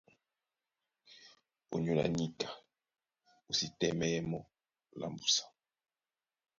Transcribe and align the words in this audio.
Ónyólá 1.75 2.05
níka 2.17 2.49
o 3.49 3.51
sí 3.57 3.65
tɛ́mɛ́yɛ́ 3.79 4.25
mɔ́ 4.29 4.41
lá 4.99 5.07
mbúsa. 5.13 5.43